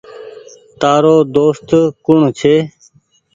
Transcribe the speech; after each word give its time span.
تآرو 0.79 1.15
دوست 1.35 1.69
ڪوڻ 2.05 2.21
ڇي۔ 2.39 2.55